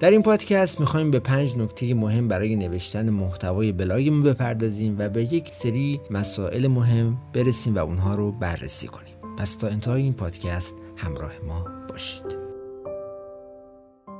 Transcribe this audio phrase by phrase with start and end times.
[0.00, 5.34] در این پادکست می‌خوایم به پنج نکته مهم برای نوشتن محتوای بلاگمون بپردازیم و به
[5.34, 9.14] یک سری مسائل مهم برسیم و اونها رو بررسی کنیم.
[9.38, 12.38] پس تا انتهای این پادکست همراه ما باشید.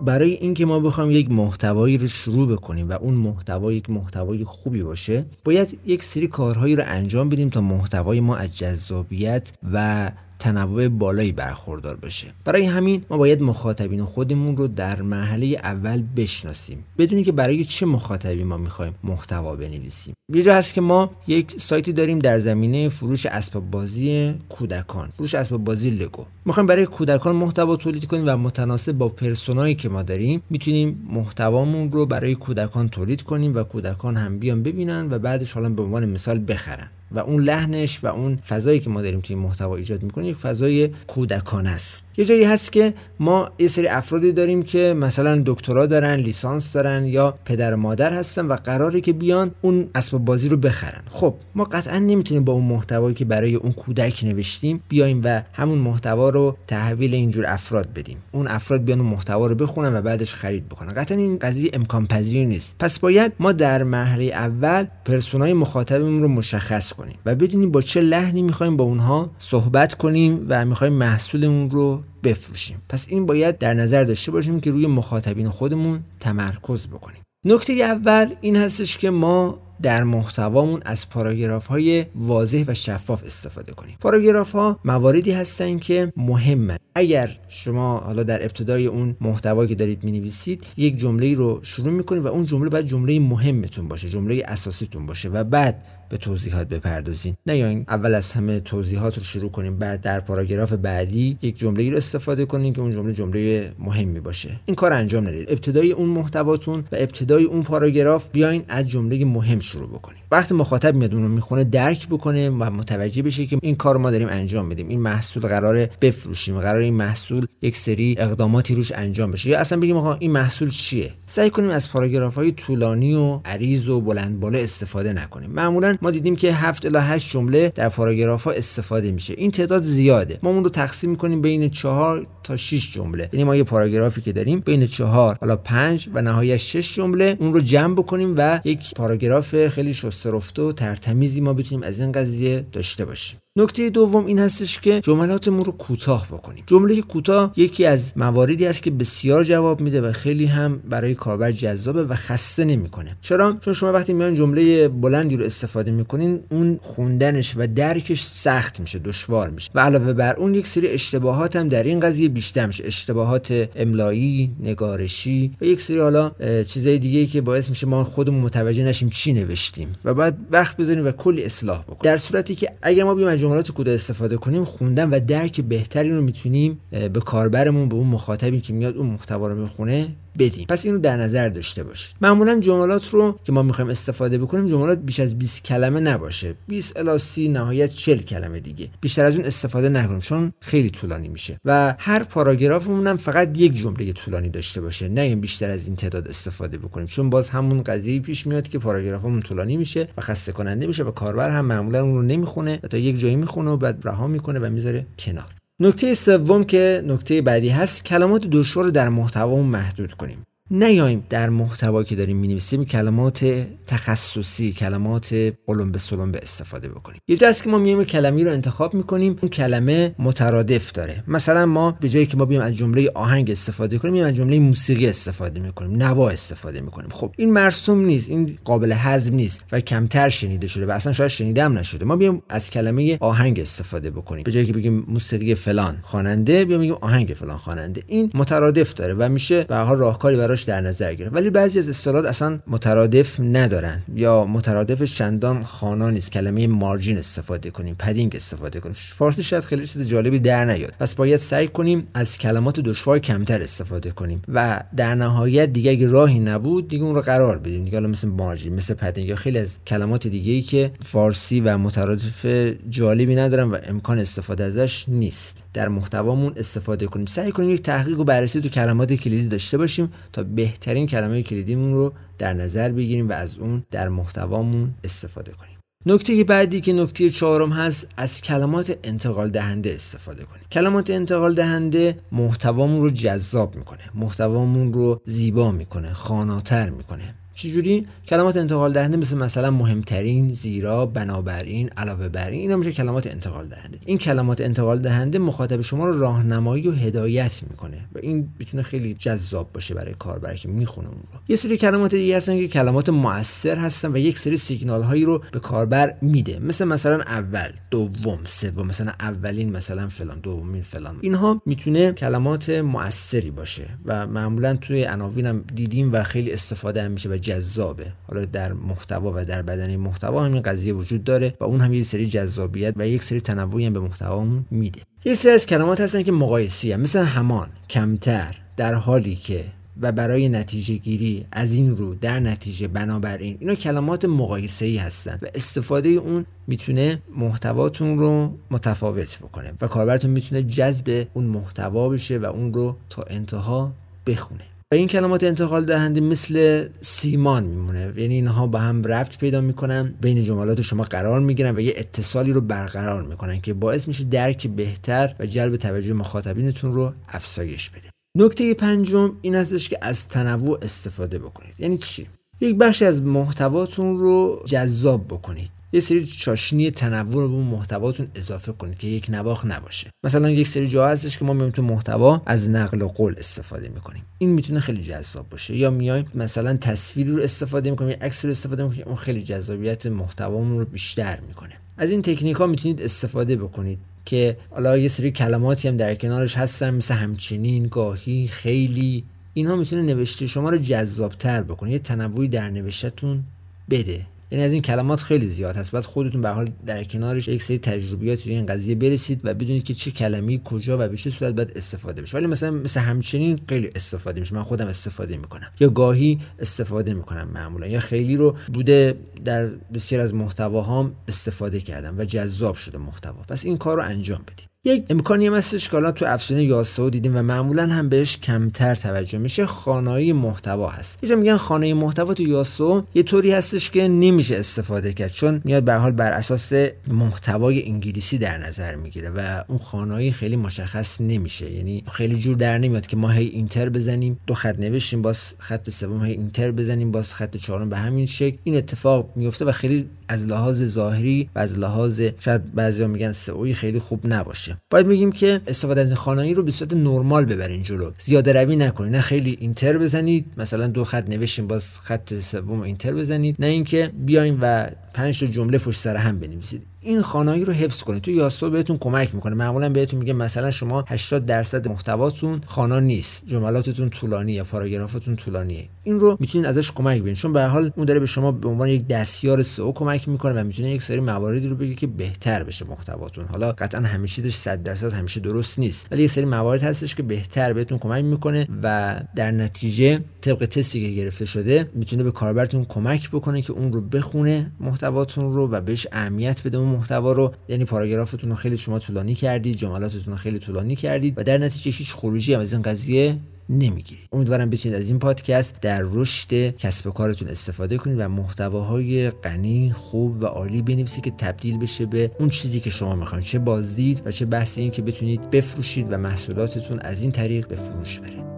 [0.01, 4.83] برای اینکه ما بخوایم یک محتوایی رو شروع بکنیم و اون محتوا یک محتوای خوبی
[4.83, 10.89] باشه باید یک سری کارهایی رو انجام بدیم تا محتوای ما از جذابیت و تنوع
[10.89, 16.85] بالایی برخوردار بشه برای همین ما باید مخاطبین خودمون رو در مرحله اول بشناسیم.
[16.99, 20.15] بدونیم که برای چه مخاطبی ما می‌خوایم محتوا بنویسیم.
[20.35, 25.35] یه جا هست که ما یک سایتی داریم در زمینه فروش اسباب بازی کودکان فروش
[25.35, 26.25] اسباب بازی لگو.
[26.45, 31.93] می‌خوایم برای کودکان محتوا تولید کنیم و متناسب با پرسونایی که ما داریم می‌تونیم محتوامون
[31.93, 36.07] رو برای کودکان تولید کنیم و کودکان هم بیان ببینن و بعدش حالا به عنوان
[36.07, 36.89] مثال بخرن.
[37.13, 40.91] و اون لحنش و اون فضایی که ما داریم توی محتوا ایجاد می‌کنیم یک فضای
[41.07, 42.07] کودکان است.
[42.17, 47.07] یه جایی هست که ما یه سری افرادی داریم که مثلا دکترا دارن لیسانس دارن
[47.07, 51.03] یا پدر و مادر هستن و قراره که بیان اون اسباب بازی رو بخرن.
[51.09, 55.79] خب ما قطعا نمی‌تونیم با اون محتوایی که برای اون کودک نوشتیم بیایم و همون
[55.79, 58.19] محتوا رو تحویل اینجور افراد بدیم.
[58.33, 60.93] اون افراد بیان اون محتوا رو بخونن و بعدش خرید بکنن.
[60.93, 62.77] قطعا این قضیه امکان پذیر نیست.
[62.79, 68.01] پس باید ما در مرحله اول پرسونای مخاطبمون رو مشخص کنیم و بدونیم با چه
[68.01, 72.83] لحنی می‌خوایم با اونها صحبت کنیم و می‌خوایم محصولمون رو بفروشیم.
[72.89, 77.23] پس این باید در نظر داشته باشیم که روی مخاطبین خودمون تمرکز بکنیم.
[77.45, 83.73] نکته اول این هستش که ما در محتوامون از پاراگراف های واضح و شفاف استفاده
[83.73, 83.97] کنیم.
[84.01, 90.07] پاراگراف ها مواردی هستن که مهمه اگر شما حالا در ابتدای اون محتوایی که دارید
[90.07, 95.07] نویسید یک جمله رو شروع می‌کنید و اون جمله باید جمله مهمتون باشه جمله اساسیتون
[95.07, 97.35] باشه و بعد به توضیحات بپردازین.
[97.47, 101.91] نه یا اول از همه توضیحات رو شروع کنیم بعد در پاراگراف بعدی یک جمله
[101.91, 104.61] رو استفاده کنیم که اون جمله جمله مهمی باشه.
[104.67, 105.53] این کار انجام ندید.
[105.53, 110.23] ابتدای اون محتواتون و ابتدای اون پاراگراف بیاین از جمله مهم شروع بکنیم.
[110.31, 114.11] وقتی مخاطب میاد اون رو می‌خونه درک بکنه و متوجه بشه که این کار ما
[114.11, 114.89] داریم انجام میدیم.
[114.89, 119.51] این محصول قراره بفروشیم قرار این محصول یک سری اقداماتی روش انجام بشه.
[119.51, 123.89] یا اصلا بگیم آقا این محصول چیه؟ سعی کنیم از پاراگراف های طولانی و عریض
[123.89, 125.51] و بلند بالا استفاده نکنیم.
[125.51, 129.35] معمولا ما دیدیم که 7 الی 8 جمله در پاراگراف ها استفاده میشه.
[129.37, 130.39] این تعداد زیاده.
[130.43, 133.29] ما اون رو تقسیم می‌کنیم بین 4 تا 6 جمله.
[133.33, 137.55] یعنی ما یه پاراگرافی که داریم بین 4 حالا 5 و نهایت 6 جمله اون
[137.55, 142.67] رو جمع بکنیم و یک پاراگراف خیلی شسترفته و ترتمیزی ما بتونیم از این قضیه
[142.73, 143.39] داشته باشیم.
[143.59, 146.65] نکته دوم این هستش که جملاتمون رو کوتاه بکنیم.
[146.67, 151.53] جمله کوتاه یکی از مواردی است که بسیار جواب میده و خیلی هم برای کاربر
[151.53, 153.17] جذابه و خسته نمی‌کنه.
[153.21, 158.81] چرا؟ چون شما وقتی میان جمله بلندی رو استفاده می‌کنین اون خوندنش و درکش سخت
[158.81, 159.71] میشه دشوار میشه.
[159.75, 162.85] و علاوه بر اون یک سری اشتباهات هم در این قضیه بیشتر میشه.
[162.87, 166.31] اشتباهات املایی نگارشی و یک سری حالا
[166.69, 169.89] چیزای دیگه که باعث میشه ما خودمون متوجه نشیم چی نوشتیم.
[170.05, 171.99] و بعد وقت بذاریم و کلی اصلاح بکنیم.
[172.03, 176.23] در صورتی که اگر ما بیایم جملات کوتاه استفاده کنیم خوندن و درک بهتری رو
[176.23, 180.09] می‌تونیم به کاربرمون به اون مخاطبی که میاد اون محتوا رو می‌خونه.
[180.39, 180.67] بدیم.
[180.69, 184.99] پس اینو در نظر داشته باشید معمولا جملات رو که ما می‌خوایم استفاده بکنیم جملات
[184.99, 186.55] بیش از 20 کلمه نباشه.
[186.69, 188.89] 20 الی 30 نهایت 40 کلمه دیگه.
[189.01, 191.61] بیشتر از اون استفاده نکنیم چون خیلی طولانی میشه.
[191.65, 195.09] و هر پاراگرافمون هم فقط یک جمله طولانی داشته باشه.
[195.09, 197.07] نه بیشتر از این تعداد استفاده بکنیم.
[197.07, 201.11] چون باز همون قضیه پیش میاد که پاراگرافمون طولانی میشه و خسته کننده میشه و
[201.11, 204.71] کاربر هم معمولا اون رو نمی‌خونه تا یک جایی می‌خونه و بعد رها می‌کنه و
[204.71, 205.58] می‌ذاره کنار.
[205.81, 210.48] نکته سوم که نکته بعدی هست کلمات دشوار رو در محتوامون محدود کنیم.
[210.71, 217.21] نیایم در محتوایی که داریم می‌نویسیم کلمات تخصصی کلمات قلم به سلم به استفاده بکنیم.
[217.29, 219.37] یه هست که ما میایم کلمه رو انتخاب می‌کنیم.
[219.43, 221.25] اون کلمه مترادف داره.
[221.29, 224.59] مثلا ما به جایی که ما بیایم از جمله آهنگ استفاده کنیم میایم از جمله
[224.59, 227.09] موسیقی استفاده می‌کنیم نوا استفاده می‌کنیم.
[227.11, 231.31] خب این مرسوم نیست این قابل هضم نیست و کمتر شنیده شده و اصلا شاید
[231.31, 232.05] شنیده هم نشده.
[232.05, 234.45] ما بیایم از کلمه آهنگ استفاده بکنیم.
[234.45, 238.03] به جایی که بگیم موسیقی فلان خواننده بیایم بگیم آهنگ فلان خواننده.
[238.07, 241.35] این مترادف داره و میشه به حال راهکاری براش در نظر گرفت.
[241.35, 246.33] ولی بعضی از اصطلاحات اصلا مترادف ندارن یا مترادفش چندان خوانا نیست.
[246.33, 248.95] کلمه margin استفاده کنیم padding استفاده کنیم.
[248.95, 250.95] فارسی شاید خیلی چیز جالبی در نیاد.
[251.01, 256.07] پس باید سعی کنیم از کلمات دشوار کمتر استفاده کنیم و در نهایت دیگه اگه
[256.07, 257.85] راهی نبود دیگه اون رو قرار بدیم.
[257.85, 261.79] دیگه حالا مثل margin مثل padding یا خیلی از کلمات دیگه ای که فارسی و
[261.79, 262.47] مترادف
[262.89, 265.59] جالبی ندارن و امکان استفاده ازش نیست.
[265.73, 267.27] در محتوامون استفاده کنیم.
[267.27, 271.95] سعی کنیم یک تحقیق و بررسی تو کلمات کلیدی داشته باشیم تا بهترین کلمه کلیدیمون
[271.95, 275.79] رو در نظر بگیریم و از اون در محتوامون استفاده کنیم.
[276.07, 280.63] نکته بعدی که نکته چهارم هست از کلمات انتقال دهنده استفاده کنیم.
[280.73, 287.35] کلمات انتقال دهنده محتوامون رو جذاب می‌کنه محتوامون رو زیبا می‌کنه خاناتر می‌کنه.
[287.59, 293.27] چجوری کلمات انتقال دهنده مثل مثلا مهمترین زیرا بنابراین علاوه بر این اینا میشه کلمات
[293.27, 293.99] انتقال دهنده.
[294.05, 299.15] این کلمات انتقال دهنده مخاطب شما رو راهنمایی و هدایت می‌کنه و این می‌تونه خیلی
[299.15, 301.41] جذاب باشه برای کاربر که می‌خونه اون رو.
[301.49, 305.43] یه سری کلمات دیگه هستن که کلمات موثر هستن و یک سری سیگنال هایی رو
[305.53, 306.59] به کاربر میده.
[306.59, 311.17] مثل مثلا اول دوم سوم مثلا اولین مثلا فلان دومین فلان.
[311.21, 317.29] اینها می‌تونه کلمات موثری باشه و معمولا توی عناوین دیدیم و خیلی استفاده هم میشه
[317.29, 321.81] و جذابه حالا در محتوا و در بدن محتوا همین قضیه وجود داره و اون
[321.81, 325.67] هم یه سری جذابیت و یک سری تنوعی هم به محتوامون میده یه سری از
[325.67, 327.01] کلمات هستن که مقایسی هم.
[327.01, 329.65] مثل همان کمتر در حالی که
[330.01, 335.39] و برای نتیجه گیری از این رو در نتیجه بنابراین اینا کلمات مقایسه ای هستن
[335.43, 342.39] و استفاده اون می‌تونه محتواتون رو متفاوت بکنه و کاربرتون می‌تونه جذب اون محتوا بشه
[342.39, 343.93] و اون رو تا انتها
[344.27, 348.13] بخونه و این کلمات انتقال دهنده مثل سیمان میمونه.
[348.17, 352.53] یعنی اینها با هم ربط پیدا می‌کنن بین جملات شما قرار می‌گیرن و یه اتصالی
[352.53, 358.11] رو برقرار می‌کنن که باعث میشه درک بهتر و جلب توجه مخاطبینتون رو افزایش بده.
[358.39, 361.75] نکته پنجم این هستش که از تنوع استفاده بکنید.
[361.79, 362.27] یعنی چی؟
[362.61, 365.78] یک بخشی از محتواتون رو جذاب بکنید.
[365.93, 370.11] یه سری چاشنی تنوع رو به محتواتون اضافه کنید که یک نواخ نباشه.
[370.25, 373.89] مثلا یک سری جا هستش که ما میایم تو محتوا از نقل و قول استفاده
[373.89, 374.23] می‌کنیم.
[374.39, 375.77] این می‌تونه خیلی جذاب باشه.
[375.77, 380.07] یا میایم مثلا تصویری رو استفاده می‌کنیم یا عکس رو استفاده می‌کنیم اون خیلی جذابیت
[380.07, 381.75] محتوامون رو بیشتر می‌کنه.
[381.97, 386.57] از این تکنیک ها می‌تونید استفاده بکنید که حالا یه سری کلماتی هم در کنارش
[386.57, 389.25] هستن مثل همچنین گاهی خیلی.
[389.55, 391.93] اینها می‌تونه نوشته شما رو جذابتر بکنه.
[391.93, 393.45] یه تنوعی در نوشتتون
[393.91, 394.27] بده.
[394.51, 395.93] یعنی از این کلمات خیلی زیاد هست.
[395.93, 399.95] بعد خودتون به حال در کنارش یک سری تجربیات این قضیه برسید و بدونید که
[399.95, 402.37] چه کلمه‌ای کجا و به چه صورت باید استفاده بشه.
[402.37, 404.55] ولی مثلا مثل همچنین خیلی استفاده میشه.
[404.55, 405.71] من خودم استفاده می‌کنم.
[405.81, 407.87] یا گاهی استفاده می‌کنم معمولا.
[407.87, 409.15] یا خیلی رو بوده
[409.45, 413.43] در بسیار از محتواهام استفاده کردم و جذاب شده محتوا.
[413.49, 414.69] پس این کار رو انجام بدید.
[414.85, 419.39] یک امکانی هم هستش که تو افسانه یاسو دیدیم و معمولا هم بهش کمتر توجه
[419.39, 421.19] میشه خانه محتوا هست.
[421.25, 425.83] یه میگن خانه محتوا تو یاسو یه طوری هستش که نمیشه استفاده کرد چون میاد
[425.83, 426.73] به حال بر اساس
[427.09, 431.71] محتوای انگلیسی در نظر می‌گیره و اون خانه خیلی مشخص نمیشه.
[431.71, 435.91] یعنی خیلی جور در نمیاد که ما هی اینتر بزنیم دو خط نوشتیم باز خط
[435.91, 438.57] سوم هی اینتر بزنیم باز خط چهارم به همین شکل.
[438.65, 443.75] این اتفاق میفته و خیلی از لحاظ ظاهری و از لحاظ شاید بعضیا میگن سئوی
[443.75, 444.77] خیلی خوب نباشه.
[444.91, 448.11] باید میگیم که استفاده از خانایی رو به صورت نرمال ببرین جلو.
[448.19, 450.47] زیاده روی نکنید نه خیلی اینتر بزنید.
[450.57, 453.57] مثلا دو خط نوشتیم باز خط سوم اینتر بزنید.
[453.59, 456.83] نه اینکه بیاین و پنج جمله پشت سر هم بنویسید.
[457.01, 458.23] این خانایی رو حفظ کنید.
[458.23, 459.55] تو یاسو بهتون کمک می‌کنه.
[459.55, 463.47] معمولا بهتون میگه مثلا شما 80 درصد محتواتون خانا نیست.
[463.47, 465.89] جملاتتون طولانی یا پاراگرافتون طولانیه.
[466.03, 467.37] این رو می‌تونید ازش کمک بگیرید.
[467.37, 470.65] چون به حال اون داره به شما به عنوان یک دستیار سئو کمک می‌کنه و
[470.65, 473.45] می‌تونه یک سری مواردی رو بگه که بهتر بشه محتواتون.
[473.45, 476.07] حالا قطعا همیشه 100 درصد همیشه درست نیست.
[476.11, 481.01] ولی یه سری موارد هستش که بهتر بهتون کمک می‌کنه و در نتیجه طبق تستی
[481.01, 485.81] که گرفته شده می‌تونه به کاربرتون کمک بکنه که اون رو بخونه محتواتون رو و
[485.81, 486.88] بهش اهمیت بده.
[486.89, 491.35] اون محتوا رو یعنی پاراگرافتون رو خیلی شما طولانی کردید جملاتتون رو خیلی طولانی کردید
[491.37, 493.37] و در نتیجه هیچ خروجی هم از این قضیه
[493.69, 494.29] نمی‌گیرید.
[494.33, 499.93] امیدوارم بتونید از این پادکست در رشد کسب و کارتون استفاده کنید و محتواهای غنی
[499.93, 504.23] خوب و عالی بنویسید که تبدیل بشه به اون چیزی که شما می‌خواید چه بازدید
[504.25, 508.58] و چه بحث این که بتونید بفروشید و محصولاتتون از این طریق به فروش بره.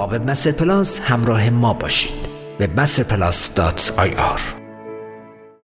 [0.00, 2.28] با وب پلاس همراه ما باشید.
[2.60, 3.50] وبمستر پلاس